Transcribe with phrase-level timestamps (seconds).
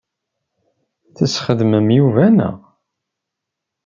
[1.15, 2.57] Tesxedmem Yuba, naɣ?